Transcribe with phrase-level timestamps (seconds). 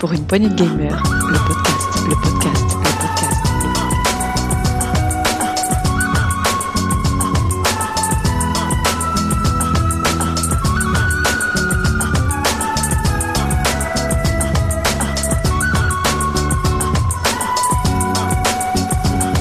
[0.00, 3.36] Pour une poignée de gamers, le podcast, le podcast, le podcast.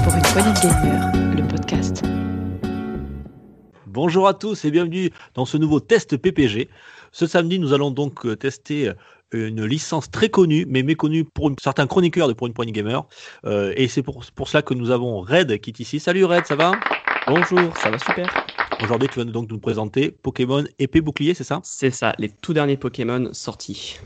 [0.04, 2.04] Pour une poignée de gamers, le podcast.
[3.88, 6.68] Bonjour à tous et bienvenue dans ce nouveau test PPG.
[7.12, 8.94] Ce samedi, nous allons donc euh, tester euh,
[9.32, 13.06] une licence très connue, mais méconnue pour certains chroniqueurs de Pour une poignée gamer.
[13.46, 16.00] Euh, et c'est pour, pour cela que nous avons Red qui est ici.
[16.00, 16.80] Salut Red, ça va?
[17.28, 18.30] Bonjour, ça va super.
[18.80, 21.60] Aujourd'hui, tu vas donc nous présenter Pokémon épée bouclier, c'est ça?
[21.64, 23.98] C'est ça, les tout derniers Pokémon sortis.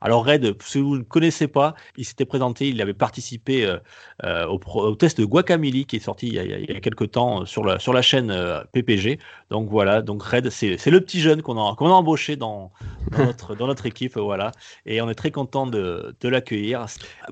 [0.00, 3.78] Alors Red, si vous ne connaissez pas, il s'était présenté, il avait participé euh,
[4.24, 6.76] euh, au, pro- au test de Guacamole qui est sorti il y a, il y
[6.76, 9.18] a- quelques temps sur la, sur la chaîne euh, PPG.
[9.50, 12.72] Donc voilà, donc Red, c'est c'est le petit jeune qu'on a, qu'on a embauché dans,
[13.10, 14.52] dans, notre, dans notre équipe, voilà.
[14.84, 16.86] Et on est très content de, de l'accueillir.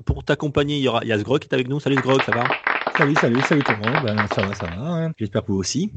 [0.05, 1.79] Pour t'accompagner, il y aura il y a Sgrog qui est avec nous.
[1.79, 2.43] Salut Sgrog, ça va?
[2.97, 4.03] Salut, salut, salut tout le monde.
[4.03, 4.75] Ben, ça va, ça va.
[4.77, 5.11] hein.
[5.17, 5.91] J'espère que vous aussi.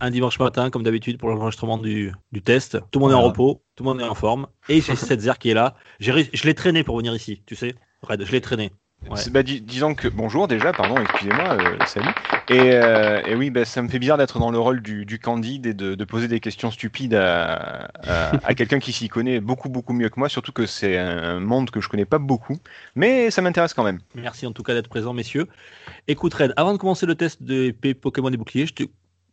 [0.00, 2.78] Un dimanche matin, comme d'habitude, pour l'enregistrement du, du test.
[2.90, 4.46] Tout le monde est en repos, tout le monde est en forme.
[4.68, 5.74] Et j'ai Setzer qui est là.
[5.98, 8.72] Je l'ai traîné pour venir ici, tu sais Red, je l'ai traîné.
[9.08, 9.30] Ouais.
[9.30, 12.14] Bah, dis- disons que bonjour déjà, pardon, excusez-moi, euh, salut.
[12.48, 15.18] Et, euh, et oui, bah, ça me fait bizarre d'être dans le rôle du, du
[15.20, 19.40] candide et de, de poser des questions stupides à, à, à quelqu'un qui s'y connaît
[19.40, 22.58] beaucoup beaucoup mieux que moi, surtout que c'est un monde que je connais pas beaucoup,
[22.96, 24.00] mais ça m'intéresse quand même.
[24.14, 25.46] Merci en tout cas d'être présent, messieurs.
[26.08, 28.82] Écoute, Red, avant de commencer le test de épée Pokémon et bouclier, je te-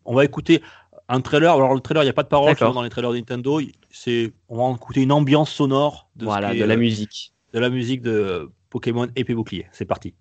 [0.06, 0.62] on va écouter
[1.10, 1.54] un trailer.
[1.54, 3.60] Alors, le trailer, il n'y a pas de parole dans les trailers de Nintendo.
[3.90, 7.34] C'est, on va écouter une ambiance sonore voilà, de la euh, musique.
[7.54, 9.68] de la musique de Pokémon épée bouclier.
[9.72, 10.16] C'est parti.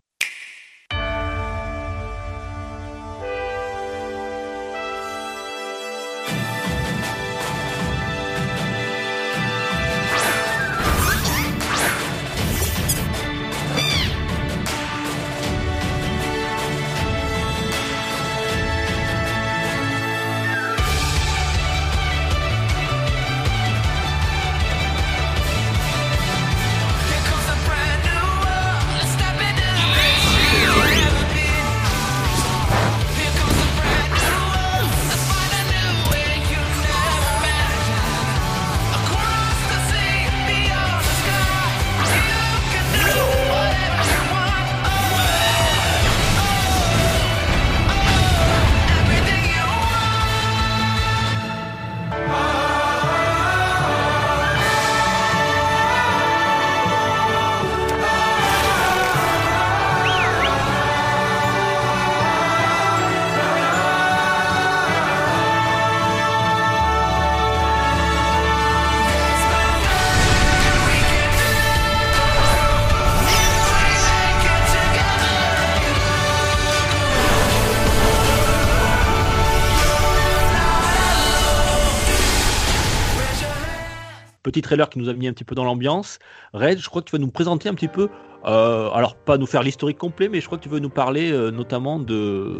[84.55, 86.20] Petit trailer qui nous a mis un petit peu dans l'ambiance.
[86.53, 88.09] Red, je crois que tu vas nous présenter un petit peu,
[88.47, 91.33] euh, alors pas nous faire l'historique complet, mais je crois que tu veux nous parler
[91.33, 92.57] euh, notamment de,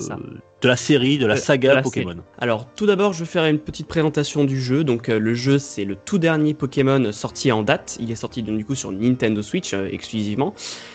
[0.61, 2.17] de la série, de la De- saga de la Pokémon.
[2.41, 4.83] Alors, tout d'abord, je vais faire une petite présentation du jeu.
[4.83, 7.97] Donc, euh, le jeu, c'est le tout dernier Pokémon sorti en date.
[8.01, 10.53] Il est sorti donc, du coup sur Nintendo Switch euh, exclusivement,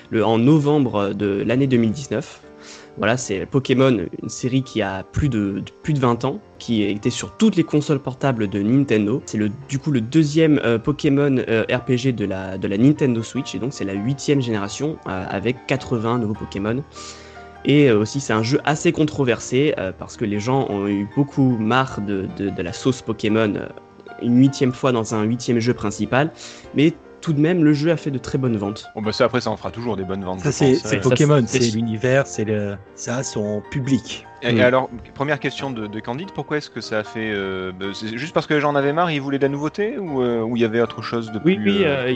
[0.09, 2.41] le, en novembre de l'année 2019.
[2.99, 6.83] Voilà, c'est Pokémon, une série qui a plus de, de- plus de 20 ans, qui
[6.83, 9.23] était sur toutes les consoles portables de Nintendo.
[9.25, 9.39] C'est
[9.69, 13.85] du coup le deuxième euh, Pokémon euh, RPG de la, Nintendo Switch, et donc c'est
[13.85, 16.83] la huitième génération euh, avec 80 nouveaux Pokémon.
[17.63, 21.99] Et aussi, c'est un jeu assez controversé parce que les gens ont eu beaucoup marre
[21.99, 23.53] de, la sauce Pokémon
[24.21, 26.31] une huitième fois dans un huitième jeu principal.
[26.73, 28.85] Mais tout de même, le jeu a fait de très bonnes ventes.
[28.95, 30.39] Bon bah ça après ça en fera toujours des bonnes ventes.
[30.41, 34.25] Ça, c'est Euh, Pokémon, c'est- l'univers, c'est le, ça son public.
[34.41, 34.57] Et, Mm.
[34.57, 37.29] et alors, première question de, de Candide, pourquoi est-ce que ça a fait...
[37.33, 39.49] euh, bah, c'est juste parce que les gens en avaient marre, ils voulaient de la
[39.49, 41.79] nouveauté ou euh, ou il y avait autre chose de Oui, plus...
[41.79, 42.13] oui, euh, euh,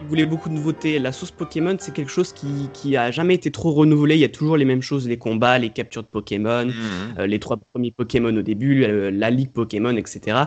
[0.00, 0.98] il, voulait beaucoup de nouveautés.
[0.98, 4.14] La sauce Pokémon, c'est quelque chose qui, qui a jamais été trop renouvelé.
[4.16, 6.66] Il y a toujours les mêmes choses, les combats, les captures de Pokémon.
[6.66, 6.74] mhm.
[7.18, 10.38] euh, les trois premiers Pokémon au début, euh, la ligue Pokémon, etc.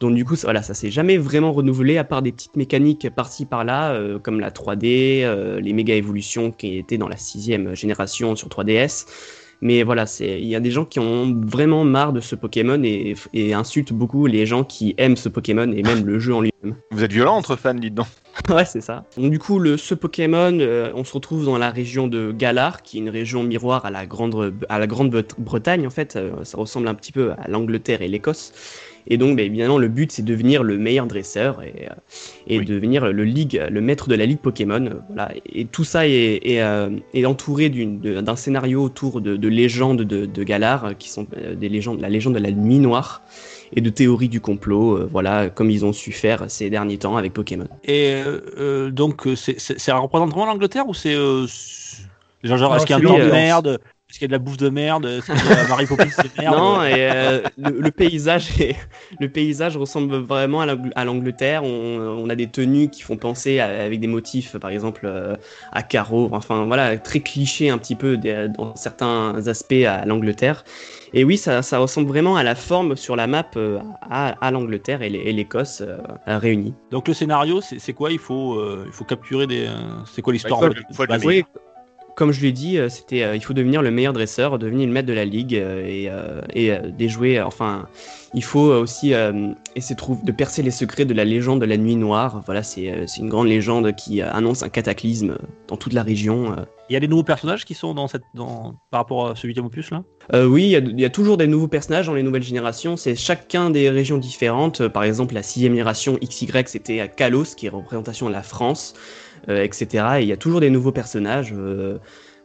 [0.00, 3.08] Donc du coup, ça, voilà, ça s'est jamais vraiment renouvelé à part des petites mécaniques
[3.10, 7.74] par-ci par-là, euh, comme la 3D, euh, les méga évolutions qui étaient dans la sixième
[7.74, 9.06] génération sur 3DS.
[9.60, 12.82] Mais voilà, c'est il y a des gens qui ont vraiment marre de ce Pokémon
[12.82, 16.40] et, et insultent beaucoup les gens qui aiment ce Pokémon et même le jeu en
[16.40, 16.76] lui-même.
[16.90, 18.06] Vous êtes violent entre fans, dites donc.
[18.50, 19.04] ouais, c'est ça.
[19.16, 22.82] Donc du coup, le, ce Pokémon, euh, on se retrouve dans la région de Galar,
[22.82, 26.16] qui est une région miroir à la Grande, à la Grande-Bretagne, en fait.
[26.16, 28.52] Euh, ça ressemble un petit peu à l'Angleterre et l'Écosse.
[29.08, 31.94] Et donc, bah, évidemment, le but, c'est de devenir le meilleur dresseur et, euh,
[32.46, 32.64] et Oui.
[32.64, 34.84] devenir le ligue, le maître de la ligue Pokémon.
[34.86, 35.30] euh, Voilà.
[35.52, 39.48] Et tout ça est, est, euh, est entouré d'une- de- d'un scénario autour de, de
[39.48, 43.22] légendes de, de Galar, qui sont des légendes, la légende de la nuit noire
[43.74, 47.16] et de théories du complot, euh, voilà, comme ils ont su faire ces derniers temps
[47.16, 47.66] avec Pokémon.
[47.84, 48.14] Et
[48.58, 51.14] euh, donc, c'est- un représentement l'Angleterre ou c'est.
[51.14, 51.46] euh,
[52.44, 53.78] genre, est-ce qu'il y a un temps de merde?
[54.08, 56.56] Est-ce qu'il y a de la bouffe de merde y a Mary Poppins c'est merde
[56.56, 58.76] Non, et euh, le, le paysage est-
[59.18, 61.64] le paysage ressemble vraiment à l'Ang- à l'Angleterre.
[61.64, 65.34] On, on a des tenues qui font penser à- avec des motifs, par exemple euh,
[65.72, 66.28] à carreaux.
[66.30, 70.62] Enfin voilà, très cliché un petit peu des- dans certains aspects à l'Angleterre.
[71.12, 74.50] Et oui, ça, ça ressemble vraiment à la forme sur la map euh, à, à
[74.52, 75.96] l'Angleterre et l'É- et l'Écosse euh,
[76.28, 76.74] réunies.
[76.92, 78.12] Donc, le scénario, c'est quoi?
[78.12, 79.66] Il faut, euh, il faut capturer des.
[79.66, 79.74] euh,
[80.04, 81.24] c'est quoi l'histoire Bah, il faut- de.
[81.26, 81.44] Oui,
[82.16, 84.92] comme je l'ai dit, euh, c'était, euh, il faut devenir le meilleur dresseur, devenir le
[84.92, 87.42] maître de la ligue euh, et, et déjouer.
[87.42, 87.86] Enfin,
[88.32, 89.12] il faut aussi
[89.74, 92.42] essayer de, percer les secrets de la légende de la nuit noire.
[92.46, 95.36] Voilà, c'est une grande légende qui annonce un cataclysme
[95.68, 96.56] dans toute la région.
[96.88, 99.46] Il y a des nouveaux personnages qui sont dans cette, dans, par rapport à ce
[99.46, 100.04] huitième opus là?
[100.34, 102.42] Euh, oui, il y, a, il y a toujours des nouveaux personnages dans les nouvelles
[102.42, 102.96] générations.
[102.96, 104.86] C'est chacun des régions différentes.
[104.88, 108.94] Par exemple, la sixième génération XY, c'était à Kalos, qui est représentation de la France,
[109.48, 110.04] etc.
[110.18, 111.52] Et il y a toujours des nouveaux personnages.
[111.56, 111.98] euh,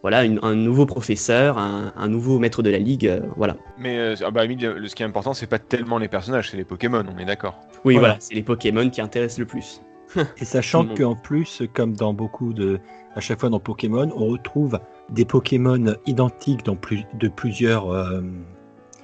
[0.03, 3.06] voilà, une- un nouveau professeur, un, un nouveau maître de la ligue.
[3.07, 3.56] euh, voilà.
[3.77, 6.57] Mais euh, ah bah, le- ce qui est important, c'est pas tellement les personnages, c'est
[6.57, 7.59] les Pokémon, on est d'accord.
[7.86, 8.00] Oui, Voilà.
[8.09, 9.81] voilà, c'est les Pokémon qui intéressent le plus.
[10.42, 12.80] Et sachant qu'en plus, comme dans beaucoup de.
[13.15, 14.80] À chaque fois dans Pokémon, on retrouve
[15.12, 17.92] des Pokémon identiques dans plus, de plusieurs.
[17.92, 18.21] euh,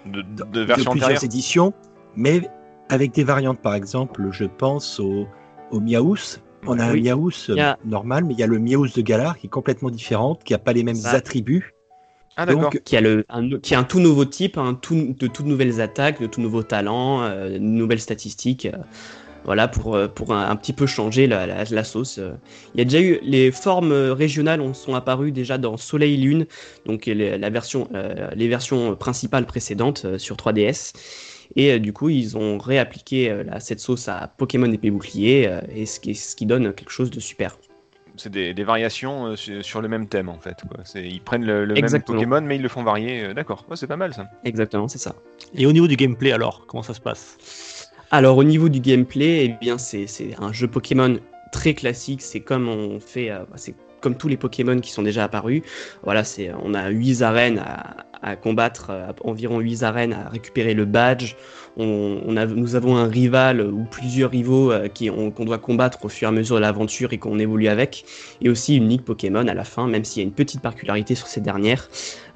[0.07, 1.73] De, de, de version plusieurs éditions,
[2.15, 2.41] mais
[2.89, 3.59] avec des variantes.
[3.61, 5.27] Par exemple, je pense au,
[5.71, 6.39] au Miaous.
[6.67, 6.99] On a Oui.
[6.99, 9.49] un Miaous euh, a- normal, mais il y a le Miaous de Galar qui est
[9.49, 11.11] complètement différent, qui n'a pas les mêmes Ça.
[11.11, 11.73] attributs.
[12.35, 12.63] Ah d'accord.
[12.63, 15.47] Donc, Qui a, le, un, qui a un tout nouveau type, un tout, de toutes
[15.47, 18.67] nouvelles attaques, de tout nouveaux talents, euh, de nouvelles statistiques.
[18.67, 18.77] euh,
[19.45, 22.19] voilà, pour, pour un, un petit peu changer la, la, la sauce.
[22.75, 23.17] Il y a déjà eu.
[23.23, 26.47] Les formes régionales ont- sont apparues déjà dans Soleil Lune,
[26.85, 30.91] donc les, la version, euh, les versions principales précédentes euh, sur 3DS.
[31.55, 35.61] Et euh, du coup, ils ont réappliqué euh, cette sauce à Pokémon épée bouclier, euh,
[35.73, 37.57] et ce qui, ce qui donne quelque chose de super.
[38.15, 40.57] C'est des, des variations euh, sur, le même thème en fait.
[40.67, 40.79] Quoi.
[40.83, 42.01] C'est- Ils prennent le, le même.
[42.01, 43.33] Pokémon, mais ils le font varier.
[43.33, 44.27] D'accord, Ouais, c'est pas mal ça.
[44.43, 45.15] Exactement, c'est ça.
[45.55, 47.91] Et au niveau du gameplay alors, comment ça se passe?
[48.09, 51.19] Alors au niveau du gameplay, eh bien c'est c'est un jeu Pokémon
[51.51, 52.21] très classique.
[52.21, 55.61] C'est comme on fait, euh, c'est comme tous les Pokémon qui sont déjà apparus.
[56.03, 60.73] Voilà, c'est on a 8 arènes à, à combattre, euh, environ 8 arènes à récupérer
[60.73, 61.35] le badge.
[61.79, 66.27] On, a, nous avons un rival ou plusieurs rivaux euh, qu'on doit combattre au fur
[66.27, 68.03] et à mesure de l'aventure et qu'on évolue avec.
[68.41, 71.13] Et aussi une ligue Pokémon à la fin, même s'il y a une petite particularité
[71.13, 71.87] sur ces dernières.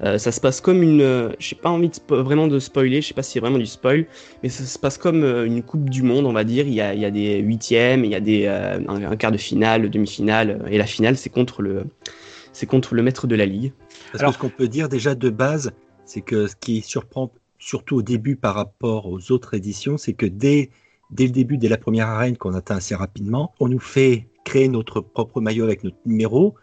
[0.04, 3.14] Euh, ça se passe comme une, euh, j'ai pas envie vraiment de spoiler, je sais
[3.14, 4.06] pas si c'est vraiment du spoil,
[4.44, 6.68] mais ça se passe comme une Coupe du Monde, on va dire.
[6.68, 9.32] Il y a, il y a des huitièmes, il y a des, un, un quart
[9.32, 11.84] de finale, demi-finale, et la finale, c'est contre le,
[12.52, 13.72] c'est contre le maître de la ligue.
[14.12, 15.72] Parce Alors- que ce qu'on peut dire déjà de base,
[16.04, 20.26] c'est que ce qui surprend surtout au début par rapport aux autres éditions, c'est que
[20.26, 20.70] dès,
[21.10, 24.68] dès le début, dès la première arène qu'on atteint assez rapidement, on nous fait créer
[24.68, 26.54] notre propre maillot avec notre numéro,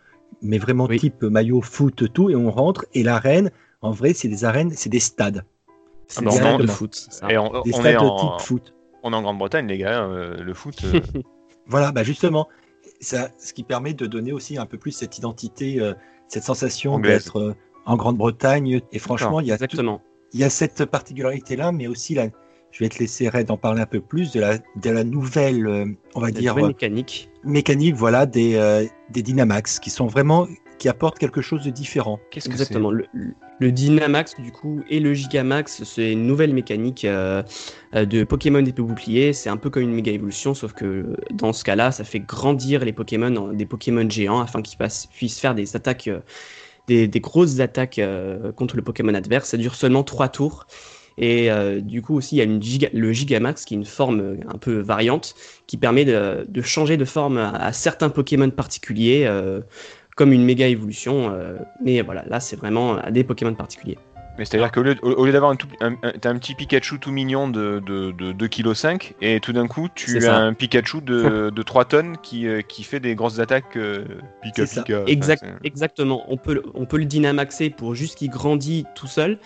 [0.41, 0.99] mais vraiment Oui.
[0.99, 3.51] type maillot foot tout, et on rentre, et l'arène,
[3.81, 5.45] en vrai, c'est des arènes, c'est des stades.
[6.07, 7.07] C'est des on stades de foot.
[7.29, 8.73] Et on, Des on stades est en, type foot.
[9.03, 10.03] on est en Grande-Bretagne, les gars.
[10.03, 10.75] euh, le foot.
[10.83, 10.99] euh,
[11.67, 12.49] Voilà, bah justement,
[12.99, 15.93] ça, ce qui permet de donner aussi un peu plus cette identité, euh,
[16.27, 18.81] cette sensation d'être euh, en Grande-Bretagne.
[18.91, 20.01] Et franchement, il y a tout- Exactement.
[20.33, 22.27] il y a cette particularité-là, mais aussi la,
[22.71, 25.65] je vais te laisser Red en parler un peu plus de la, de la nouvelle,
[25.67, 27.29] euh, on va La dire, nouvelle mécanique.
[27.43, 30.45] mécanique, voilà, des, des Dynamax, qui sont vraiment,
[30.79, 32.19] qui apportent quelque chose de différent.
[32.31, 32.91] Qu'est-ce que c'est Exactement.
[32.91, 33.05] Le,
[33.59, 37.43] le Dynamax, du coup, et le Gigamax, c'est une nouvelle mécanique euh,
[37.95, 39.33] euh, de Pokémon épée bouclier.
[39.33, 42.19] C'est un peu comme une méga évolution, sauf que euh, dans ce cas-là, ça fait
[42.21, 44.77] grandir les Pokémon en des Pokémon géants afin qu'ils
[45.11, 46.21] puissent faire des attaques, euh,
[46.87, 49.49] des, des grosses attaques euh, contre le Pokémon adverse.
[49.49, 50.65] Ça dure seulement 3 tours.
[51.21, 53.83] Et euh, du coup aussi, il y a une giga- le Gigamax qui est une
[53.83, 55.35] forme un peu variante
[55.67, 59.25] qui permet de, de changer de forme à, à certains Pokémon particuliers.
[59.27, 59.59] euh,
[60.19, 61.31] comme une méga évolution.
[61.33, 63.97] euh, mais voilà, là c'est vraiment à des Pokémon particuliers.
[64.37, 65.95] Mais c'est-à-dire qu'au lieu, au- lieu d'avoir un,
[66.37, 70.21] petit Pikachu tout mignon de, de, de 2,5 kg et tout d'un coup tu as
[70.21, 70.37] ça.
[70.37, 74.03] un Pikachu de, de 3 tonnes qui, euh, qui fait des grosses attaques euh,
[74.41, 74.65] Pika.
[74.65, 75.03] Pika.
[75.07, 76.25] Exact, exactement.
[76.27, 79.39] On peut, le- on peut le dynamaxer pour juste qu'il grandit tout seul.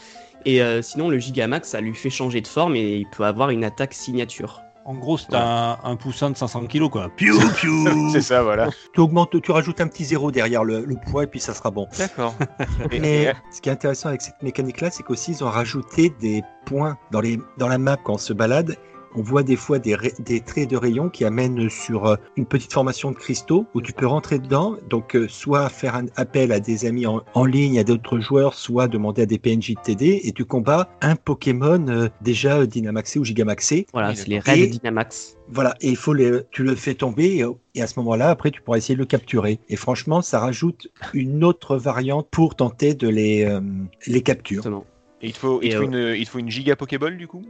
[0.45, 3.51] Et euh, sinon, le Gigamax, ça lui fait changer de forme et il peut avoir
[3.51, 4.61] une attaque signature.
[4.85, 7.09] En gros, c'est un, un poussin de 500 kilos quoi.
[7.15, 8.69] Piou, piou c'est ça, voilà.
[8.93, 11.71] Tu augmentes, tu rajoutes un petit zéro derrière le, le poids, et puis ça sera
[11.71, 11.87] bon.
[11.97, 12.35] D'accord.
[12.91, 16.97] Mais ce qui est intéressant avec cette mécanique-là, c'est qu'aussi ils ont rajouté des points
[17.11, 18.75] dans, les, dans la map quand on se balade.
[19.15, 22.73] On voit des fois des, des traits de rayon qui amènent sur euh, une petite
[22.73, 24.77] formation de cristaux où tu peux rentrer dedans.
[24.89, 28.53] Donc, euh, soit faire un appel à des amis en, en ligne, à d'autres joueurs,
[28.53, 32.65] soit demander à des PNJ de t'aider et tu combats un Pokémon euh, déjà euh,
[32.65, 33.87] Dynamaxé ou Gigamaxé.
[33.93, 35.37] Voilà, c'est les raids Dynamax.
[35.49, 38.61] Voilà, et il faut les, tu le fais tomber et, à ce moment-là, après, tu
[38.61, 39.59] pourras essayer de le capturer.
[39.69, 43.61] Et franchement, ça rajoute une autre variante pour tenter de les, euh,
[44.07, 44.69] les capturer.
[45.21, 47.17] Et il te faut, il te faut euh, une, il te faut une giga Pokéball
[47.17, 47.43] du coup?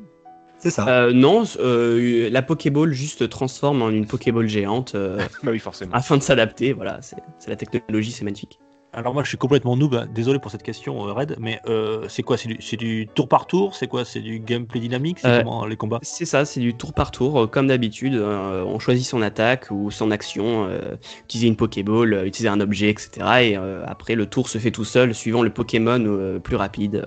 [0.64, 0.88] C'est ça.
[0.88, 5.94] Euh, non, euh, la Pokéball juste transforme en une Pokéball géante euh, Bah oui, forcément.
[5.94, 6.72] afin de s'adapter.
[6.72, 7.18] Voilà, c'est
[7.50, 8.60] la technologie, c'est magnifique.
[8.96, 10.08] Alors moi je suis complètement noob, hein.
[10.14, 13.76] désolé pour cette question euh, Red, mais euh, c'est quoi C'est du, tour par tour?
[13.76, 15.18] C'est quoi C'est du gameplay dynamique?
[15.20, 16.00] C'est Euh, comment les combats?
[16.04, 18.14] C'est ça, c'est du tour par tour, comme d'habitude.
[18.16, 22.62] euh, on choisit son attaque ou son action, euh, utiliser une Pokéball, euh, utiliser un
[22.62, 23.10] objet, etc.
[23.42, 27.04] Et euh, après, le tour se fait tout seul, suivant le Pokémon euh, plus rapide.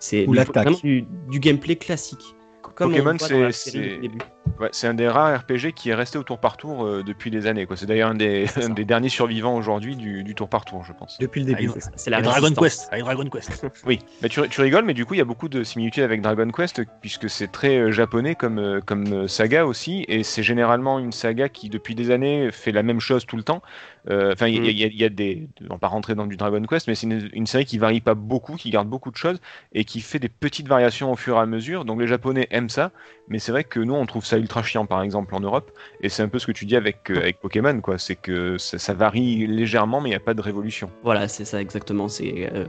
[0.00, 0.64] C'est Ou du- l'attaque.
[0.64, 2.34] vraiment du, du gameplay classique.
[2.78, 4.18] Comme Pokémon, c'est- début.
[4.60, 7.46] Ouais, un des rares RPG qui est resté au tour par tour euh, depuis des
[7.46, 7.64] années.
[7.66, 7.76] quoi.
[7.76, 11.16] C'est d'ailleurs un des, un derniers survivants aujourd'hui du, du tour par tour, je pense.
[11.20, 11.68] Depuis le début.
[11.68, 12.50] Ah, C'est ça, C'est la Dragon.
[12.52, 13.66] Quest, Dragon Quest.
[13.86, 16.22] Oui, mais tu, tu rigoles, mais du coup, il y a beaucoup de similitudes avec
[16.22, 20.98] Dragon Quest, puisque c'est très euh, japonais comme, euh, comme saga aussi, et c'est généralement
[20.98, 23.62] une saga qui, depuis des années, fait la même chose tout le temps.
[24.10, 24.90] Euh, Enfin, il y a- Mm.
[24.92, 25.48] y, y a des.
[25.68, 28.00] On va pas rentrer dans du Dragon Quest, mais c'est une, une série qui varie
[28.00, 29.38] pas beaucoup, qui garde beaucoup de choses,
[29.74, 31.84] et qui fait des petites variations au fur et à mesure.
[31.84, 32.92] Donc les Japonais aiment ça,
[33.28, 35.70] mais c'est vrai que nous, on trouve ça ultra chiant, par exemple, en Europe,
[36.00, 37.98] et c'est un peu ce que tu dis avec, euh, avec Pokémon, quoi.
[37.98, 40.90] C'est que ça, varie légèrement, mais il n'y a pas de révolution.
[41.02, 42.08] Voilà, c'est ça exactement.
[42.08, 42.64] C'est euh,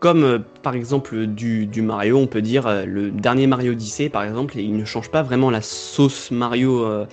[0.00, 4.24] comme euh, par exemple du, du Mario, on peut dire le dernier Mario Odyssey par
[4.24, 7.06] exemple, il ne change pas vraiment la sauce Mario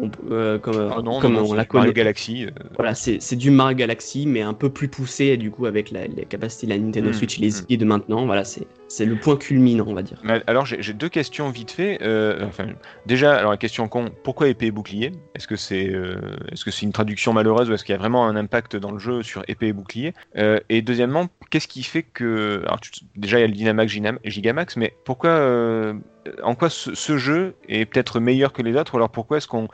[0.00, 1.92] on- euh, comme, Ah non, comme non, on la du Mario connaît.
[1.92, 2.46] Galaxy.
[2.46, 5.90] euh, Voilà, c'est du Mario Galaxy, mais un peu plus poussé, et du coup, avec
[5.90, 7.64] la, les capacités de la Nintendo Mm, Switch et les mm.
[7.68, 8.26] idées de maintenant.
[8.26, 10.18] Voilà, c'est le point culminant, on va dire.
[10.24, 11.98] Mais Alors j'ai deux questions vite fait.
[12.02, 12.66] Euh, enfin,
[13.06, 15.12] déjà, alors la question con, pourquoi épée et bouclier?
[15.34, 16.14] Est-ce que c'est euh,
[16.52, 18.92] est-ce que c'est une traduction malheureuse ou est-ce qu'il y a vraiment un impact dans
[18.92, 20.12] le jeu sur épée et bouclier?
[20.68, 23.92] Et deuxièmement, qu'est-ce qui fait que alors tu- déjà il y a le Dynamax
[24.24, 25.94] Gigamax, mais pourquoi
[26.42, 29.48] en quoi ce, ce jeu est peut-être meilleur que les autres ou alors pourquoi est-ce
[29.48, 29.68] qu'on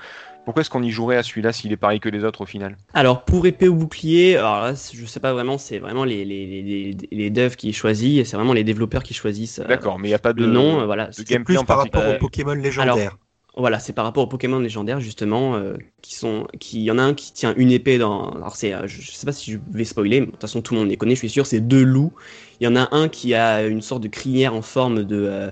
[0.44, 2.76] pourquoi est-ce qu'on y jouerait à celui-là s'il est pareil que les autres au final?
[2.92, 6.46] Alors, pour épée ou bouclier, alors là, je sais pas vraiment, c'est vraiment les, les,
[6.46, 10.08] les, les, les devs qui choisissent, c'est vraiment les développeurs qui choisissent euh, D'accord, mais
[10.08, 10.80] il n'y a pas de nom.
[10.80, 12.02] euh, voilà, de C'est- C'est gameplay plus en par rapport.
[12.02, 13.16] Euh, aux Pokémon légendaires.
[13.56, 16.98] Voilà, c'est par rapport aux Pokémon légendaires justement, euh, qui sont, qui, il y en
[16.98, 19.52] a un qui tient une épée dans, alors c'est, euh, je, je sais pas si
[19.52, 21.46] je vais spoiler, mais de toute façon tout le monde les connaît, je suis sûr,
[21.46, 22.12] c'est deux loups.
[22.60, 25.50] Il y en a un qui a une sorte de crinière en forme de, euh,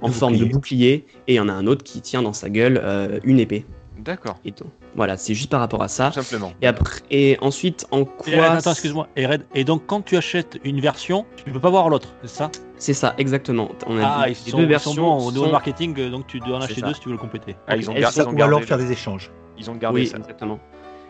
[0.00, 1.06] en forme de bouclier.
[1.26, 3.64] et il y en a un autre qui tient dans sa gueule euh, une épée.
[3.98, 6.08] D'accord, Et donc, voilà, c'est juste par rapport à ça.
[6.08, 6.52] tout simplement.
[6.62, 9.08] Et après, et ensuite en Et, quoi attends, excuse-moi.
[9.16, 12.28] Et, Red, et donc quand tu achètes une version, tu peux pas voir l'autre, c'est
[12.28, 12.50] ça?
[12.78, 13.70] C'est ça, exactement.
[13.86, 15.98] On a Ah, dit- ils sont, deux ils versions sont bons au niveau sont- marketing,
[15.98, 16.86] euh, donc tu dois en acheter ça.
[16.88, 17.56] deux si tu veux le compléter.
[17.66, 19.30] Ah, ils ont Elles gar- sont- ils ont ou gardé alors le- faire des échanges.
[19.58, 20.18] ils ont gardé Oui, ça.
[20.18, 20.60] exactement.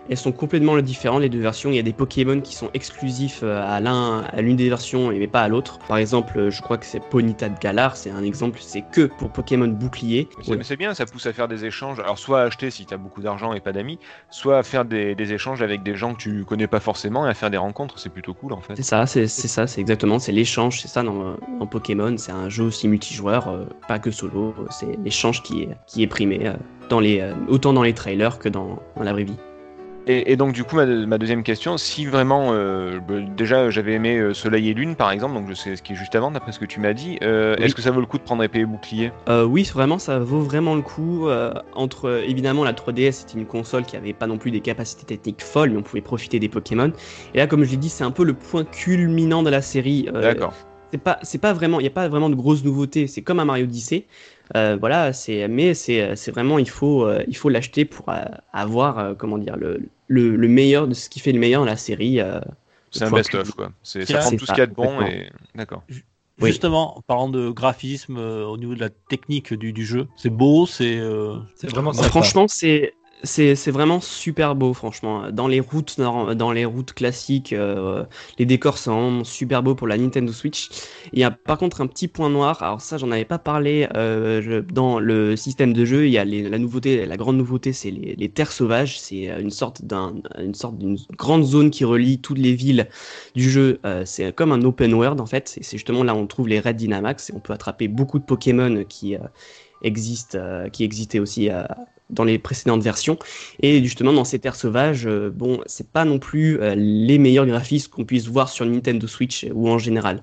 [0.08, 1.70] Elles sont complètement différentes les deux versions.
[1.70, 5.08] Il y a des Pokémon qui sont exclusifs euh, à l'un, à l'une des versions,
[5.10, 5.78] mais pas à l'autre.
[5.88, 9.02] Par exemple, euh, je crois que c'est Ponyta de Galar, c'est un exemple, c'est que
[9.06, 10.28] pour Pokémon bouclier.
[10.38, 10.76] Mais c'est- Ouais.
[10.76, 11.98] bien, ça pousse à faire des échanges.
[12.00, 13.98] Alors, soit à acheter si tu as beaucoup d'argent et pas d'amis,
[14.30, 17.30] soit à faire des, des échanges avec des gens que tu connais pas forcément et
[17.30, 17.98] à faire des rencontres.
[17.98, 18.74] C'est plutôt cool en fait.
[18.76, 22.48] C'est ça, c'est ça, c'est exactement, c'est l'échange, c'est ça dans, dans Pokémon, c'est un
[22.48, 26.46] jeu aussi multijoueur, euh, pas que solo, euh, c'est l'échange qui est, qui est primé,
[26.46, 26.52] euh,
[26.88, 29.36] dans les, euh, autant dans les trailers que dans, dans la vraie vie.
[30.08, 33.92] Et, et donc, du coup, ma, ma deuxième question, si vraiment, euh, bah, déjà j'avais
[33.94, 36.30] aimé euh, Soleil et Lune par exemple, donc je sais ce qui est juste avant,
[36.30, 37.64] d'après ce que tu m'as dit, euh, Oui.
[37.64, 39.10] est-ce que ça vaut le coup de prendre épée et bouclier?
[39.28, 41.28] Euh, oui, vraiment, ça vaut vraiment le coup.
[41.74, 45.42] entre évidemment la 3DS, c'était une console qui avait pas non plus des capacités techniques
[45.42, 46.92] folles, mais on pouvait profiter des Pokémon.
[47.34, 50.08] Et là, comme je l'ai dit, c'est un peu le point culminant de la série.
[50.12, 50.54] D'accord.
[50.92, 53.08] c'est pas, c'est pas vraiment, il y a pas vraiment de grosses nouveautés.
[53.08, 54.06] C'est comme un Mario Odyssey.
[54.54, 58.22] Euh, voilà, c'est, mais c'est, vraiment, il faut, euh, il faut l'acheter pour euh,
[58.52, 61.76] avoir, comment dire, le, le, le meilleur de ce qui fait le meilleur de la
[61.76, 62.20] série.
[62.20, 62.40] euh,
[62.90, 63.72] C'est un best-of quoi.
[63.82, 65.30] C'est, ça prend ça, tout ce qu'il y a de bon et.
[65.54, 65.82] D'accord.
[66.38, 70.28] Justement, en parlant de graphisme, euh, au niveau de la technique du, du jeu, c'est
[70.28, 70.98] beau, c'est.
[70.98, 72.08] euh, C'est vraiment sympa.
[72.10, 72.92] Franchement, c'est
[73.22, 75.30] c'est vraiment super beau, franchement.
[75.30, 78.04] Dans les routes dans les routes classiques, euh,
[78.38, 80.68] les décors sont super beaux pour la Nintendo Switch.
[81.12, 82.62] Il y a par contre un petit point noir.
[82.62, 86.06] Alors ça, j'en avais pas parlé euh, dans le système de jeu.
[86.06, 89.00] Il y a la nouveauté, la grande nouveauté, c'est les, terres sauvages.
[89.00, 92.88] C'est euh, une sorte d'un une sorte d'une grande zone qui relie toutes les villes
[93.34, 93.80] du jeu.
[94.04, 95.58] C'est comme un open world en fait.
[95.60, 97.30] C'est justement là où on trouve les Red Dynamax.
[97.30, 99.16] Et on peut attraper beaucoup de Pokémon qui
[99.82, 100.38] existent,
[100.72, 101.50] qui existaient aussi
[102.10, 103.18] dans les précédentes versions.
[103.60, 107.46] Et justement, dans ces terres sauvages, euh, bon, c'est pas non plus euh, les meilleurs
[107.46, 110.22] graphismes qu'on puisse voir sur Nintendo Switch euh, ou en général.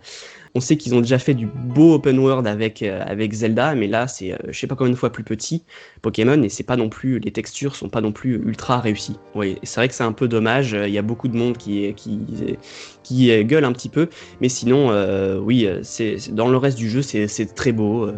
[0.56, 3.88] On sait qu'ils ont déjà fait du beau open world avec, euh, avec Zelda, mais
[3.88, 5.64] là, c'est je sais pas combien de fois plus petit
[6.04, 9.18] Pokémon et c'est pas non plus les textures sont pas non plus ultra réussies.
[9.34, 10.74] Oui, c'est vrai que c'est un peu dommage.
[10.74, 12.20] Il y a beaucoup de monde qui qui
[13.02, 14.10] qui gueule un petit peu,
[14.42, 14.92] mais sinon,
[15.40, 18.12] oui, c'est dans le reste du jeu, c'est très beau.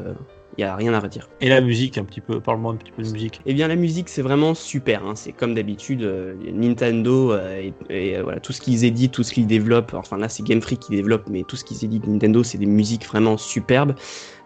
[0.58, 1.28] Il y a rien à redire.
[1.42, 3.42] Et la musique, un petit peu, parle-moi un petit peu de musique.
[3.46, 5.06] Eh bien, la musique, c'est vraiment super.
[5.06, 5.14] hein.
[5.16, 9.24] C'est comme d'habitude, euh, Nintendo euh, et, et, euh, voilà, tout ce qu'ils éditent, tout
[9.24, 9.94] ce qu'ils développent.
[9.94, 12.66] Enfin, là, c'est Game Freak qui développe, mais tout ce qu'ils éditent Nintendo, c'est des
[12.66, 13.96] musiques vraiment superbes.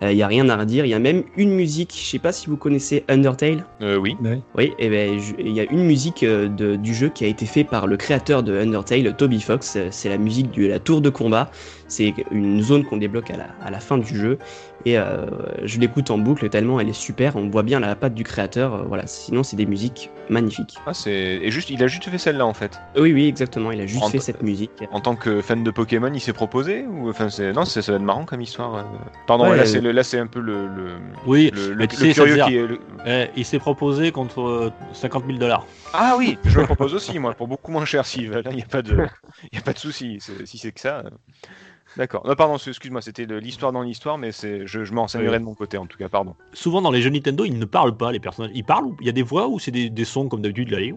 [0.01, 0.85] Il y a rien à redire.
[0.85, 1.93] Il y a même une musique.
[1.93, 3.65] Je sais pas si vous connaissez Undertale.
[3.81, 4.15] Euh, oui.
[4.55, 7.27] Oui, et ben, je- il y a une musique euh, de- du jeu qui a
[7.27, 9.75] été fait par le créateur de Undertale, Toby Fox.
[9.75, 11.51] Euh, C'est la musique de la tour de combat.
[11.89, 14.37] C'est une zone qu'on débloque à la, à la fin du jeu.
[14.85, 15.25] Et euh,
[15.65, 17.35] je l'écoute en boucle tellement elle est super.
[17.35, 18.73] On voit bien la patte du créateur.
[18.75, 19.05] euh, voilà.
[19.05, 20.77] Sinon, c'est des musiques magnifiques.
[20.85, 21.11] Ah, c'est...
[21.11, 22.79] Et juste, il a juste fait celle-là en fait.
[22.95, 23.71] Oui, oui, exactement.
[23.71, 24.71] Il a juste En- fait cette musique.
[24.91, 27.91] En tant que fan de Pokémon, il s'est proposé ou enfin c'est non, c'est ça
[27.91, 28.75] va être marrant comme histoire.
[28.75, 28.83] euh.
[29.27, 29.91] Pardon, Ouais, là euh, c'est le...
[29.91, 32.67] là c'est un peu le le, Oui, le, sais, curieux qui est.
[32.67, 35.65] le- eh, il s'est proposé contre euh, 50 000 dollars.
[35.93, 38.61] Ah oui, je le propose aussi moi pour beaucoup moins cher si là il y
[38.61, 39.07] a pas de
[39.51, 41.03] il y a pas de souci c'est- si c'est que ça.
[41.97, 42.25] D'accord.
[42.25, 45.43] Non, pardon, excuse-moi, c'était de l'histoire dans l'histoire, mais c'est, je, je m'en renseignerai de
[45.43, 46.35] mon côté en tout cas, pardon.
[46.53, 48.51] Souvent dans les jeux Nintendo, ils ne parlent pas, les personnages.
[48.53, 50.69] Ils parlent ou il y a des voix ou c'est des, des sons comme d'habitude
[50.71, 50.91] là les-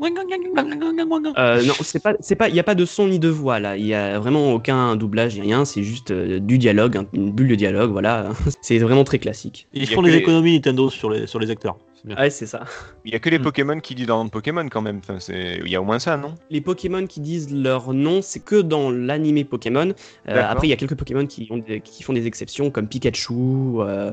[1.38, 3.58] Euh, non, c'est pas, c'est pas, il y a pas de son ni de voix
[3.58, 3.76] là.
[3.76, 5.64] Il y a vraiment aucun doublage, ni rien.
[5.64, 7.90] C'est juste euh, du dialogue, un- une bulle de dialogue.
[7.90, 8.30] Voilà.
[8.60, 9.66] c'est vraiment très classique.
[9.72, 11.76] Ils font des les- économies Nintendo sur les, sur les acteurs.
[12.04, 12.16] Bien.
[12.16, 12.64] Ouais, c'est ça.
[13.04, 13.42] Il y a que les Mm.
[13.42, 14.98] Pokémon qui disent dans le Pokémon quand même.
[15.08, 16.34] Enfin, il y a au moins ça, non?
[16.50, 19.92] Les Pokémon qui disent leur nom, c'est que dans l'animé Pokémon.
[20.28, 22.88] Euh, après, il y a quelques Pokémon qui, ont des- qui font des exceptions, comme
[22.88, 24.10] Pikachu euh,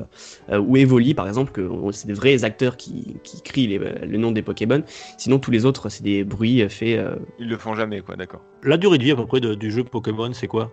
[0.50, 4.18] euh, ou Evoli, par exemple, que c'est des vrais acteurs qui, qui crient les- le
[4.18, 4.82] nom des Pokémon.
[5.18, 6.96] Sinon, tous les autres, c'est des bruits faits.
[6.98, 8.14] euh, Ils le font jamais, quoi.
[8.14, 8.42] D'accord.
[8.62, 10.72] La durée de vie à peu près de- du jeu Pokémon, c'est quoi?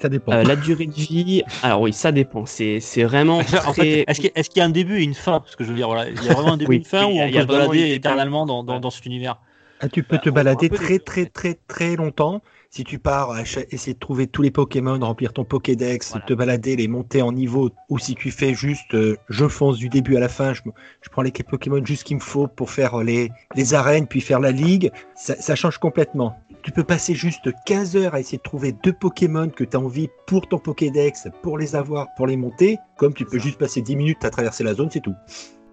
[0.00, 0.32] Ça dépend.
[0.32, 2.46] euh, la durée de vie, alors oui, ça dépend.
[2.46, 3.42] C'est c'est vraiment En
[3.72, 5.40] fait, est-ce qu'il y, a- est-ce qu'il y a un début et une fin?
[5.40, 6.84] Parce que je veux dire, voilà, il y a vraiment un début Oui, et une
[6.84, 9.40] fin où a- on peut se balader éternellement dans, dans, dans cet univers?
[9.80, 13.30] Ah, tu peux Bah, te on- balader très très très très longtemps si tu pars
[13.30, 16.26] à cha- essayer de trouver tous les Pokémon, remplir ton Pokédex, Voilà.
[16.26, 19.88] te balader, les monter en niveau, ou si tu fais juste euh, je fonce du
[19.88, 20.62] début à la fin, je,
[21.00, 24.40] je prends les Pokémon juste qu'il me faut pour faire les, les arènes puis faire
[24.40, 26.36] la ligue, ça, ça change complètement.
[26.62, 29.80] Tu peux passer juste 15 heures à essayer de trouver deux Pokémon que tu as
[29.80, 33.80] envie pour ton Pokédex, pour les avoir, pour les monter, comme tu peux juste passer
[33.80, 35.14] 10 minutes à traverser la zone, c'est tout.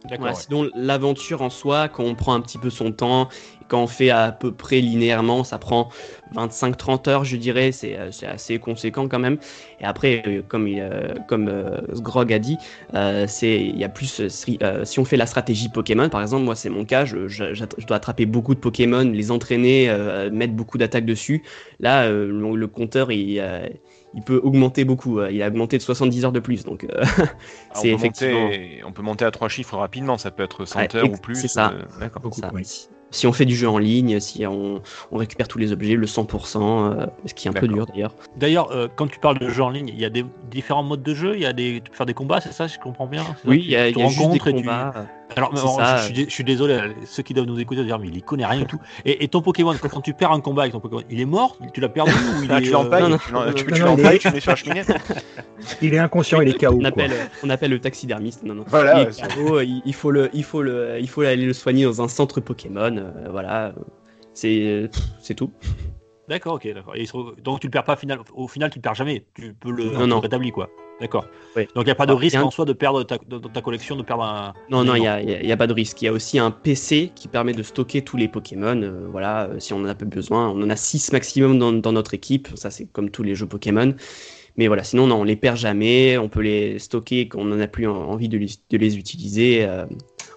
[0.06, 0.26] D'accord.
[0.26, 0.40] Ouais, ouais.
[0.40, 3.30] Sinon, l'aventure en soi, quand on prend un petit peu son temps,
[3.68, 5.90] quand on fait à peu près linéairement, ça prend
[6.32, 9.38] 25-30 heures, je dirais, c'est euh, c'est assez conséquent quand même.
[9.80, 12.60] Et après, euh, comme, euh, comme euh, Sgrog a dit,
[12.94, 14.30] euh, c'est il y a plus euh,
[14.86, 17.54] si, on fait la stratégie Pokémon, par exemple, moi c'est mon cas, je, je-
[17.86, 21.44] dois attraper beaucoup de Pokémon, les entraîner, euh, mettre beaucoup d'attaques dessus.
[21.80, 23.68] Là, euh, le, le compteur, il, euh,
[24.14, 25.22] il peut augmenter beaucoup.
[25.24, 27.04] il a augmenté de 70 heures de plus, donc euh,
[27.70, 28.56] Ah, on, c'est peut effectivement.
[28.56, 30.18] monter, on peut monter à trois chiffres rapidement.
[30.18, 31.42] Ça peut être 100 Ouais, heures ou plus.
[31.42, 31.74] c'est ça.
[31.74, 32.22] euh, d'accord.
[32.22, 32.54] Beaucoup, Ça.
[32.54, 32.64] oui.
[33.16, 36.06] Si on fait du jeu en ligne, si on, on récupère tous les objets, le
[36.06, 38.14] 100%, euh, ce qui est un peu dur d'ailleurs.
[38.36, 41.02] D'ailleurs, euh, quand tu parles de jeu en ligne, il y a des différents modes
[41.02, 41.36] de jeu.
[41.36, 43.24] Il y a des, tu peux faire des combats, c'est ça, si je comprends bien?
[43.46, 45.06] Oui, Tu il y a, il y a juste des rencontres et tu- combats.
[45.36, 45.98] Alors, ça.
[45.98, 48.22] je, suis dé- je suis désolé, euh, ceux qui doivent nous écouter dire, mais il
[48.24, 48.80] connaît rien du tout.
[49.06, 51.58] Et, et ton Pokémon, quand, tu perds un combat avec ton Pokémon, il est mort?
[51.74, 53.66] Tu l'as perdu ou il Ah, est, tu euh, l'empailles, non, non, tu non, tu-
[53.66, 54.82] non, tu non, l'empailles, tu le mets sur la cheminée.
[55.82, 56.74] Il est inconscient, il est KO.
[56.74, 56.88] On quoi.
[56.90, 57.12] appelle,
[57.44, 58.44] on appelle le taxidermiste.
[58.44, 58.64] Non, non.
[58.68, 61.46] Voilà, Il, ouais, est KO, il, il faut le, il faut le, il faut aller
[61.46, 62.96] le soigner dans un centre Pokémon.
[62.98, 63.74] euh, voilà,
[64.34, 65.52] c'est, c'est tout.
[66.30, 66.94] D'accord, ok, d'accord.
[67.44, 68.20] Donc tu le perds pas final...
[68.34, 69.26] au final, tu le perds jamais.
[69.34, 70.20] Tu peux le Non, non.
[70.20, 70.70] rétablir, quoi.
[71.02, 71.26] D'accord.
[71.58, 71.64] Oui.
[71.76, 73.62] Donc il n'y a pas de Ah, risque en soi de perdre ta, de- ta
[73.62, 74.54] collection, de perdre un.
[74.70, 76.02] Non, non, il n'y a, il y a- il y a pas de risque.
[76.02, 78.82] Il y a aussi un PC qui permet de stocker tous les Pokémon.
[78.82, 80.50] euh, voilà, euh, si on en a peu besoin.
[80.50, 82.48] On en a 6 maximum dans, dans notre équipe.
[82.56, 83.94] Ça, c'est comme tous les jeux Pokémon.
[84.58, 86.18] Mais voilà, sinon, non, on les perd jamais.
[86.18, 88.98] On peut les stocker quand on n'en a plus en- envie de les, de les
[88.98, 89.66] utiliser.
[89.66, 89.86] euh,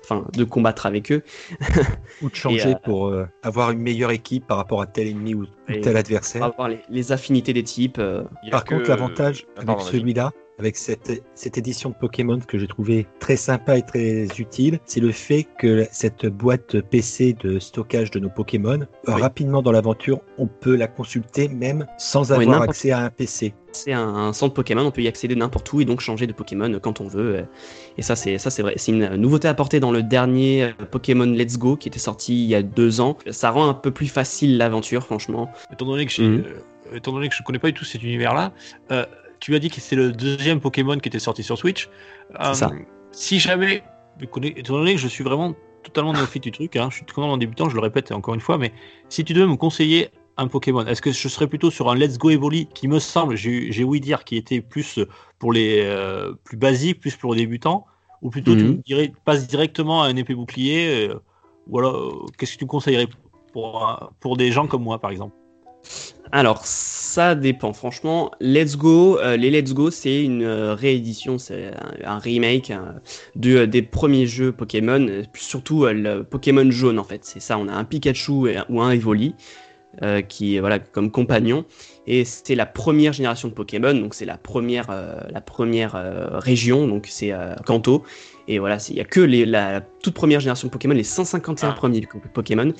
[0.02, 1.22] enfin, de combattre avec eux.
[2.22, 5.34] Ou de changer euh, pour euh, avoir une meilleure équipe par rapport à tel ennemi
[5.34, 6.42] ou, tel Pour adversaire.
[6.42, 7.98] avoir les, les affinités des types.
[7.98, 12.66] euh, Par que- contre, l'avantage avec celui-là, avec cette, cette édition de Pokémon que j'ai
[12.66, 18.10] trouvé très sympa et très utile, c'est le fait que cette boîte PC de stockage
[18.10, 19.20] de nos Pokémon, euh, Oui.
[19.20, 23.54] rapidement dans l'aventure, on peut la consulter même sans Oui, avoir accès à un PC.
[23.72, 26.32] c'est un, un centre Pokémon, on peut y accéder n'importe où et donc changer de
[26.32, 27.36] Pokémon quand on veut.
[27.36, 27.42] euh,
[27.96, 28.74] Et ça, c'est ça, c'est vrai.
[28.76, 32.48] C'est une nouveauté apportée dans le dernier euh, Pokémon Let's Go qui était sorti il
[32.48, 33.16] y a deux ans.
[33.30, 35.50] Ça rend un peu plus facile l'aventure, franchement.
[35.72, 36.42] Étant donné que, je, euh,
[36.94, 38.52] étant donné que je connais pas du tout cet univers-là,
[38.90, 39.04] euh,
[39.40, 41.88] tu as dit que c'est le deuxième Pokémon qui était sorti sur Switch.
[42.40, 42.70] Euh, ça.
[43.12, 43.82] Si jamais,
[44.20, 47.68] étant donné que je suis vraiment totalement néophyte du truc, hein, je suis totalement débutant,
[47.68, 48.72] je le répète encore une fois, mais
[49.08, 52.16] si tu devais me conseiller un Pokémon Est-ce que je serais plutôt sur un Let's
[52.16, 55.00] Go Evoli qui me semble, j'ai ouï dire, qui était plus
[55.40, 57.86] pour les euh, plus basiques, plus pour les débutants,
[58.22, 58.76] ou plutôt tu Mhm.
[58.76, 61.20] me dirais passe directement à un épée bouclier, euh,
[61.66, 63.08] ou alors euh, qu'est-ce que tu me conseillerais
[63.52, 65.34] pour pour des gens comme moi par exemple?
[66.30, 67.72] Alors, ça dépend.
[67.72, 71.70] Franchement, Let's Go, euh, les Let's Go, c'est une euh, réédition, c'est
[72.04, 72.92] un, remake euh,
[73.34, 77.24] de, euh, des premiers jeux Pokémon, surtout le Pokémon jaune en fait.
[77.24, 78.32] C'est ça, on a un Pikachu
[78.68, 79.34] ou un Evoli
[80.28, 81.64] qui voilà comme compagnon.
[82.06, 84.86] Et c'était la première génération de Pokémon, donc c'est la première,
[85.28, 85.94] la première
[86.40, 87.32] région, donc c'est
[87.66, 88.04] Kanto.
[88.50, 91.68] Et voilà, il y a que les, la, toute première génération de Pokémon, les 151
[91.68, 91.72] Ah.
[91.74, 92.00] premiers
[92.32, 92.72] Pokémon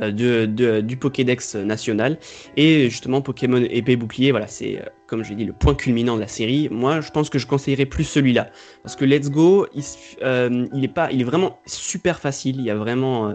[0.00, 2.18] euh, de, de- du Pokédex national.
[2.58, 6.16] Et justement, Pokémon épée bouclier, voilà, c'est, euh, comme je l'ai dit, le point culminant
[6.16, 6.68] de la série.
[6.70, 8.50] Moi, je pense que je conseillerais plus celui-là.
[8.82, 9.82] Parce que Let's Go, il,
[10.22, 12.56] euh, il, est, pas, il est vraiment super facile.
[12.58, 13.32] Il y a vraiment.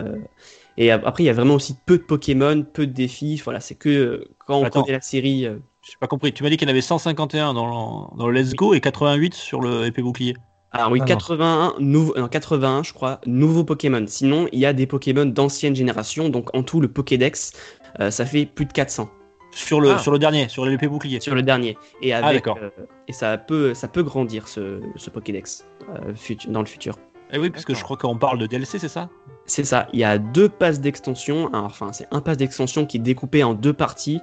[0.78, 3.41] et ap- après, il y a vraiment aussi peu de Pokémon, peu de défis.
[3.43, 5.47] Voilà, c'est que quand on connaît la série.
[5.82, 6.34] J'ai pas compris.
[6.34, 8.80] Tu m'as dit qu'il y en avait 151 dans le, dans le Let's Go et
[8.80, 10.36] 88 sur le épée bouclier.
[10.71, 11.08] Ah oui, Ah non.
[11.08, 14.03] 81, nouveau, non, 81, je crois, nouveaux Pokémon.
[14.08, 16.29] Sinon, il y a des Pokémon d'ancienne génération.
[16.29, 17.53] Donc, en tout, le Pokédex,
[17.99, 19.10] euh, ça fait plus de 400
[19.51, 19.97] Sur le, Ah.
[19.97, 21.19] sur le dernier, sur l'épée bouclier.
[21.19, 21.75] sur le dernier.
[22.03, 22.60] Et avec, Ah, d'accord.
[22.62, 22.69] euh,
[23.08, 26.95] et ça peut, ça peut grandir ce, ce Pokédex euh, futu- dans le futur.
[27.32, 29.10] Eh oui, parce que je crois qu'on parle de DLC, c'est ça?
[29.45, 29.88] C'est ça.
[29.93, 31.47] Il y a deux passes d'extension.
[31.53, 34.19] Alors, Enfin, c'est un pass d'extension qui est découpé en deux parties.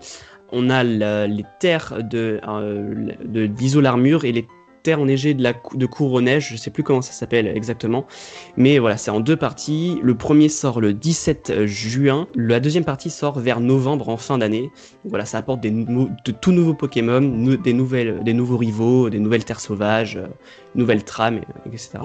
[0.53, 4.47] On a les terres de, euh, de d'Isolarmure et les
[4.87, 6.51] terres enneigées de la de Couronnège.
[6.53, 8.07] Je sais plus comment ça s'appelle exactement,
[8.57, 9.99] mais voilà, c'est en deux parties.
[10.01, 12.29] Le premier sort le 17 juin.
[12.37, 14.71] La deuxième partie sort vers novembre en fin d'année.
[15.05, 19.45] Voilà, ça apporte des de tout nouveaux Pokémon, des nouvelles, des nouveaux rivaux, des nouvelles
[19.45, 20.29] terres sauvages, euh,
[20.77, 21.99] nouvelles trames, et- etc.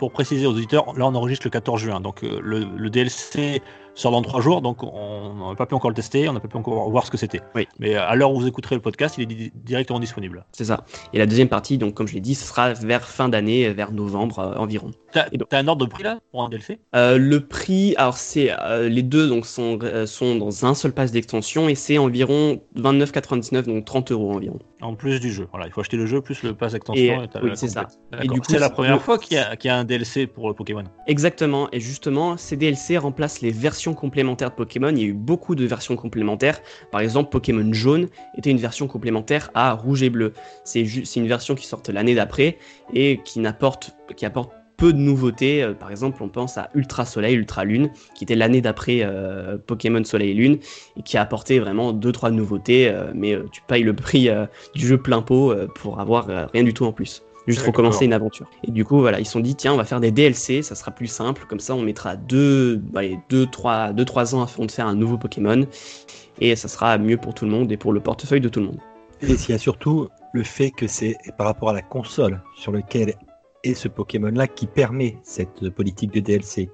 [0.00, 3.62] Pour préciser aux auditeurs, là on enregistre le 14 juin, donc euh, le, le DLC
[3.96, 6.46] sort dans trois jours, donc on n'a pas pu encore le tester, on n'a pas
[6.48, 7.40] pu encore voir ce que c'était.
[7.56, 7.66] Oui.
[7.80, 10.44] Mais à l'heure où vous écouterez le podcast, il est di- directement disponible.
[10.52, 10.84] C'est ça.
[11.12, 13.90] Et la deuxième partie, donc comme je l'ai dit, ce sera vers fin d'année, vers
[13.90, 14.92] novembre euh, environ.
[15.12, 18.50] T'as Et un ordre de prix là pour un DLC Euh, le prix, alors c'est
[18.60, 22.60] euh, les deux donc sont euh, sont dans un seul pass d'extension et c'est environ
[22.76, 24.58] 29,99 donc 30 euros environ.
[24.82, 25.48] En plus du jeu.
[25.52, 27.22] Voilà, il faut acheter le jeu plus le pass d'extension.
[27.22, 27.88] Et- t'as oui, c'est ça.
[28.22, 30.26] Et du coup, c'est la première fois qu'il y, a- qu'il y a un DLC
[30.26, 30.84] pour Pokémon.
[31.06, 31.68] Exactement.
[31.72, 34.90] Et justement, ces DLC remplacent les versions complémentaires de Pokémon.
[34.90, 36.60] Il y a eu beaucoup de versions complémentaires.
[36.90, 40.32] Par exemple, Pokémon Jaune était une version complémentaire à Rouge et Bleu.
[40.64, 40.82] C'est
[41.16, 42.58] une version qui sort l'année d'après
[42.94, 43.92] et qui apporte
[44.76, 45.62] peu de nouveautés.
[45.62, 49.56] Euh, Par exemple, on pense à Ultra Soleil, Ultra Lune, qui était l'année d'après euh,
[49.58, 50.58] Pokémon Soleil et Lune,
[50.96, 52.88] et qui a apporté vraiment deux trois nouveautés.
[52.88, 54.28] euh, mais tu payes le prix
[54.74, 57.22] du jeu plein pot pour avoir rien du tout en plus.
[57.46, 58.50] Juste recommencer une aventure.
[58.64, 60.74] Et du coup, voilà, ils se sont dit, tiens, on va faire des DLC, ça
[60.74, 61.44] sera plus simple.
[61.48, 64.96] Comme ça, on mettra deux, allez, deux, trois, deux, trois ans avant de faire un
[64.96, 65.64] nouveau Pokémon.
[66.40, 68.66] Et ça sera mieux pour tout le monde et pour le portefeuille de tout le
[68.66, 68.80] monde.
[69.22, 72.72] Et il y a surtout le fait que c'est par rapport à la console sur
[72.72, 73.14] laquelle
[73.64, 76.70] est ce Pokémon-là qui permet cette politique de DLC.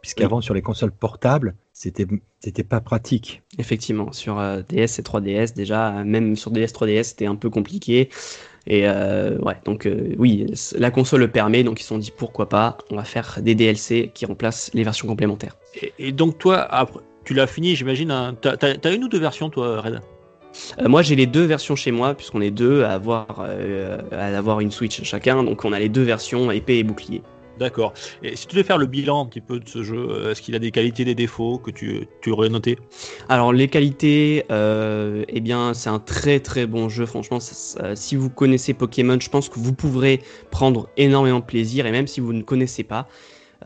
[0.00, 2.06] Puisqu'avant, sur les consoles portables, c'était
[2.40, 3.42] c'était pas pratique.
[3.58, 8.10] Effectivement, sur euh, DS et 3DS, déjà, même sur DS, 3DS, c'était un peu compliqué.
[8.66, 10.46] Et euh, ouais, donc euh, oui,
[10.78, 13.54] la console le permet, donc ils se sont dit pourquoi pas, on va faire des
[13.54, 15.56] DLC qui remplacent les versions complémentaires.
[15.82, 18.10] Et, et donc toi, après, tu l'as fini, j'imagine.
[18.10, 18.34] hein.
[18.40, 20.00] T'as une ou deux versions, toi, Red?
[20.80, 24.26] Euh, moi, j'ai les deux versions chez moi, puisqu'on est deux à avoir, euh, à
[24.38, 27.22] avoir une Switch chacun, donc on a les deux versions épée et bouclier.
[27.58, 27.94] D'accord.
[28.22, 30.42] Et si tu devais faire le bilan un petit peu de ce jeu, euh, est-ce
[30.42, 32.78] qu'il a des qualités, des défauts que tu, aurais noté?
[33.28, 37.06] Alors les qualités, euh, eh bien c'est un très très bon jeu.
[37.06, 41.86] Franchement, si vous connaissez Pokémon, je pense que vous pourrez prendre énormément de plaisir.
[41.86, 43.06] Et même si vous ne connaissez pas,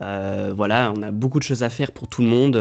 [0.01, 2.55] euh, voilà, on a beaucoup de choses à faire pour tout le monde.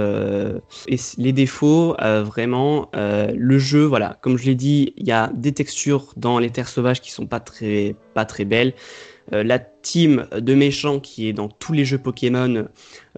[0.87, 5.53] et les défauts, vraiment, le jeu, voilà, comme je l'ai dit, il y a des
[5.53, 8.73] textures dans les terres sauvages qui sont pas très belles.
[9.35, 12.67] Euh, la team de méchants qui est dans tous les jeux Pokémon,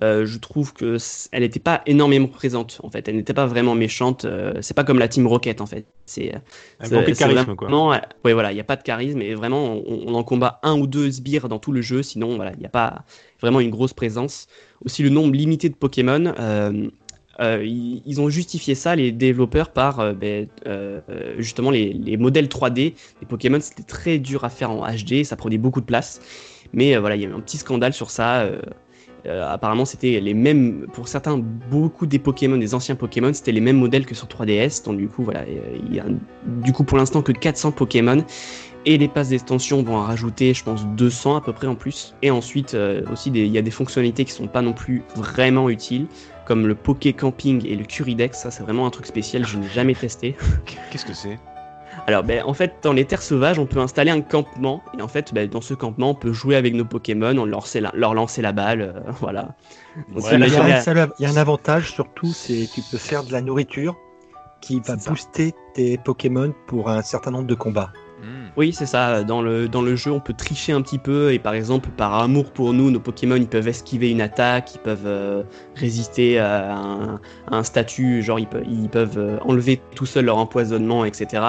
[0.03, 0.96] euh, je trouve que
[1.31, 3.07] elle n'était pas énormément présente en fait.
[3.09, 4.25] Elle n'était pas vraiment méchante.
[4.25, 5.87] euh, c'est pas comme la team Rocket en fait.
[6.07, 6.33] C'est
[6.81, 7.68] Un de charisme, quoi.
[7.68, 7.90] vraiment-
[8.25, 10.77] ouais, voilà, il n'y a pas de charisme et vraiment on, on en combat un
[10.79, 12.03] ou deux sbires dans tout le jeu.
[12.03, 13.05] Sinon voilà, il n'y a pas
[13.40, 14.46] vraiment une grosse présence.
[14.85, 16.35] Aussi le nombre limité de Pokémon.
[17.38, 21.00] Euh, ils, ont justifié ça, les développeurs, par euh, ben, euh,
[21.38, 23.58] justement les, les modèles 3D des Pokémon.
[23.60, 26.20] C'était très dur à faire en HD, ça prenait beaucoup de place.
[26.72, 28.46] Mais voilà, il y a eu un petit scandale sur ça.
[29.26, 33.78] apparemment, c'était les mêmes, pour certains, beaucoup des Pokémon, des anciens Pokémon, c'était les mêmes
[33.78, 34.84] modèles que sur 3DS.
[34.84, 36.04] Donc du coup, voilà, il y a
[36.62, 38.24] du coup pour l'instant que 400 Pokémon.
[38.86, 42.14] Et les passes d'extension vont en rajouter, je pense, 200 à peu près en plus.
[42.22, 42.76] Et ensuite,
[43.12, 46.06] aussi, il y a des fonctionnalités qui sont pas non plus vraiment utiles,
[46.50, 48.36] comme le Poké Camping et le Curidex.
[48.36, 50.34] Ça, c'est vraiment un truc spécial, je n'ai jamais testé.
[50.90, 51.38] Qu'est-ce que c'est?
[52.08, 54.82] Alors, ben, en fait, dans les terres sauvages, on peut installer un campement.
[54.98, 57.60] Et en fait, ben, dans ce campement, on peut jouer avec nos Pokémon, on leur,
[57.60, 58.80] lancer la, leur lancer la balle.
[58.80, 59.54] euh, voilà.
[60.12, 63.30] Ouais, il, y a y a un avantage surtout, c'est que tu peux faire de
[63.30, 63.96] la nourriture
[64.60, 67.92] qui va booster tes Pokémon pour un certain nombre de combats.
[68.22, 68.48] Hmm.
[68.56, 69.22] Oui, c'est ça.
[69.24, 71.33] Dans le, dans le jeu, on peut tricher un petit peu.
[71.33, 74.80] Et par exemple, par amour pour nous, nos Pokémon, ils peuvent esquiver une attaque, ils
[74.80, 75.42] peuvent euh,
[75.76, 77.14] résister à un,
[77.50, 81.42] à un statut, genre ils, peuvent- ils peuvent euh, enlever tout seul leur empoisonnement, etc.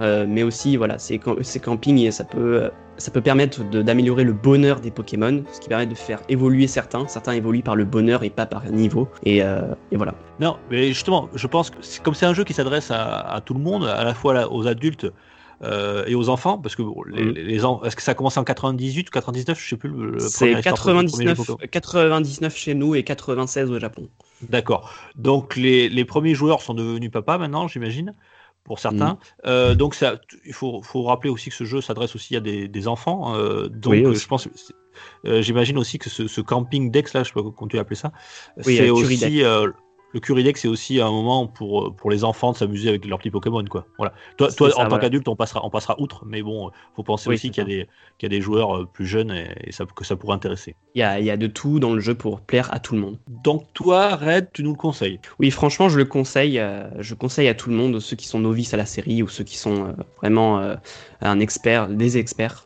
[0.00, 4.24] Euh, mais aussi, voilà, c'est cam- c'est camping et ça peut, ça peut permettre d'améliorer
[4.24, 7.06] le bonheur des Pokémon, ce qui permet de faire évoluer certains.
[7.08, 9.08] Certains évoluent par le bonheur et pas par niveau.
[9.24, 10.14] Et, euh, et voilà.
[10.40, 13.40] Non, mais justement, je pense que c'est- comme c'est un jeu qui s'adresse à, à
[13.40, 15.06] tout le monde, à la fois là, aux adultes
[15.62, 18.44] euh, et aux enfants, parce que bon, les, les en- est-ce que ça commence en
[18.44, 19.88] 98 ou 99, je sais plus.
[19.90, 21.58] le- C'est premier histoire, le premier jeu 99, Pokémon.
[21.70, 24.08] 99 chez nous et 96 au Japon.
[24.42, 24.92] D'accord.
[25.16, 28.14] Donc les, les premiers joueurs sont devenus papas maintenant, j'imagine,
[28.64, 29.18] pour certains.
[29.46, 32.68] Euh, donc ça, il faut, faut rappeler aussi que ce jeu s'adresse aussi à des,
[32.68, 33.34] des enfants.
[33.36, 34.48] euh, donc Oui, je pense,
[35.24, 38.12] j'imagine aussi que ce, ce camping Dex là, je sais pas comment tu appelles ça,
[38.64, 39.42] Oui, c'est aussi
[40.12, 43.30] le Curidex, c'est aussi un moment pour pour les enfants de s'amuser avec leurs petits
[43.30, 43.86] Pokémon quoi.
[43.98, 44.14] Voilà.
[44.36, 47.28] Toi, toi ça, en tant qu'adulte, on passera, on passera outre, mais bon, faut penser
[47.28, 47.88] Oui, aussi qu'il y a des
[48.18, 50.74] qu'il y a des joueurs euh, plus jeunes et, et ça, que ça pourrait intéresser.
[50.94, 53.00] Il y a, y a de tout dans le jeu pour plaire à tout le
[53.00, 53.18] monde.
[53.28, 55.20] Donc toi, Red, tu nous le conseilles?
[55.38, 56.58] Oui, franchement, je le conseille.
[56.58, 59.28] euh, je conseille à tout le monde, ceux qui sont novices à la série ou
[59.28, 60.76] ceux qui sont euh, vraiment euh,
[61.20, 62.65] un expert, des experts.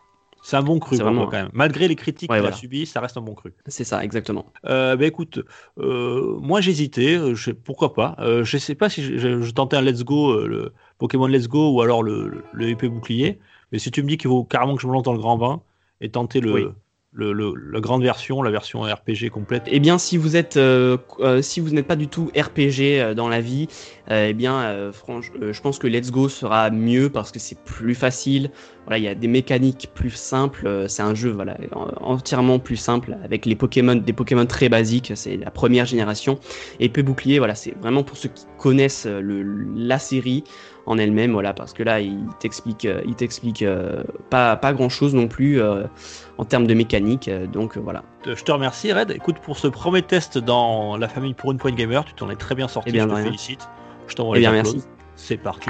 [0.50, 1.50] C'est un bon cru vraiment- quand même.
[1.52, 3.52] Malgré les critiques Ouais, qu'il a subies, ça reste un bon cru.
[3.66, 4.46] C'est ça, exactement.
[4.66, 5.40] Euh, bah écoute,
[5.78, 7.34] euh, moi j'hésitais, euh,
[7.64, 8.16] pourquoi pas.
[8.18, 11.46] Euh, je sais pas si je, je- je tentais un Let's Go, le Pokémon Let's
[11.48, 13.38] Go ou alors le, le, le épée bouclier.
[13.72, 15.38] Mais si tu me dis qu'il faut carrément que je me lance dans le grand
[15.38, 15.60] bain
[16.00, 16.66] et tenter le, Oui.
[17.12, 17.32] Le,
[17.72, 19.64] la grande version, la version RPG complète.
[19.66, 23.14] Eh bien, si vous êtes, euh, euh, si vous n'êtes pas du tout RPG euh,
[23.14, 23.66] dans la vie,
[24.12, 28.50] eh bien, franch- je pense que Let's Go sera mieux parce que c'est plus facile.
[28.86, 30.86] Voilà, il y a des mécaniques plus simples.
[30.88, 35.12] c'est un jeu, voilà, en- entièrement plus simple avec les Pokémon, des Pokémon très basiques.
[35.14, 36.40] C'est la première génération.
[36.80, 39.06] Et Épée bouclier, voilà, c'est vraiment pour ceux qui connaissent
[39.76, 40.42] la série
[40.86, 43.64] en elle-même, voilà, parce que là, il t'explique, il t'explique
[44.28, 45.60] pas, pas grand chose non plus
[46.40, 47.29] en termes de mécanique.
[47.29, 48.03] euh, donc euh, voilà.
[48.26, 49.11] Euh, Je te remercie, Red.
[49.11, 52.37] Écoute, pour ce premier test dans la famille pour une point gamer, tu t'en es
[52.37, 52.88] très bien sorti.
[52.90, 53.24] Eh bien, je te rien.
[53.24, 53.68] félicite.
[54.09, 54.87] Je t'envoie Eh les bien, applaudissements.
[54.88, 54.96] merci.
[55.16, 55.68] C'est parti.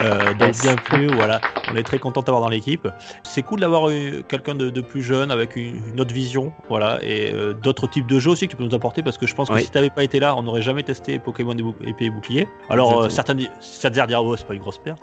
[0.00, 0.62] Euh, donc Yes.
[0.62, 2.88] bienvenue, voilà, on est très content d'avoir dans l'équipe.
[3.22, 6.98] C'est cool d'avoir eu quelqu'un de, de plus jeune avec une, une autre vision, voilà,
[7.02, 9.34] et euh, d'autres types de jeux aussi que tu peux nous apporter parce que je
[9.34, 9.62] pense que Oui.
[9.62, 11.54] si tu n'avais pas été là, on n'aurait jamais testé Pokémon
[11.84, 12.48] épée et bouclier.
[12.70, 15.02] Alors euh, certains, certains diront oh, c'est pas une grosse perte.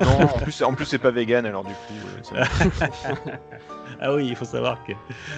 [0.00, 2.34] Non, en plus, en plus c'est pas vegan, alors du coup.
[4.00, 4.92] Ah oui, il faut savoir que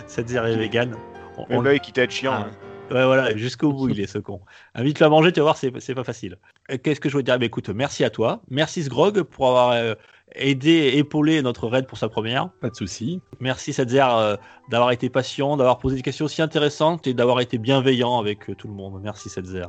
[0.06, 0.94] cette est vegan.
[1.38, 2.32] On- Mais on- bah, qui t'a chiant.
[2.34, 2.46] Ah.
[2.48, 2.94] hein.
[2.94, 4.40] Ouais, voilà, jusqu'au bout, il est ce con.
[4.74, 6.38] Invite-le à manger, tu vas voir, c'est c'est pas facile.
[6.72, 7.38] Euh, Qu'est-ce que je veux dire?
[7.38, 8.42] Bah, Écoute, merci à toi.
[8.50, 9.94] Merci Sgrog pour avoir euh,
[10.34, 12.50] aidé, épaulé notre raid pour sa première.
[12.60, 13.20] Pas de souci.
[13.38, 14.36] Merci Sadzer euh,
[14.70, 18.56] d'avoir été patient, d'avoir posé des questions aussi intéressantes et d'avoir été bienveillant avec euh,
[18.56, 19.00] tout le monde.
[19.00, 19.66] Merci Sadzer.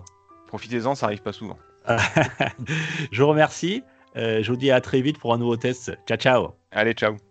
[0.47, 1.59] Profitez-en, ça arrive pas souvent.
[3.11, 3.83] je vous remercie.
[4.17, 5.91] Euh, je vous dis à très vite pour un nouveau test.
[6.07, 6.47] Ciao, ciao.
[6.71, 7.30] Allez, ciao.